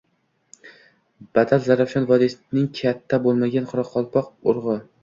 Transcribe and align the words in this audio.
Batal-Zarafshon 1.39 2.09
vodiysining 2.15 2.67
katta 2.81 3.21
bo‘lmagan 3.29 3.73
qoraqalpoq 3.75 4.35
urug‘i. 4.53 4.83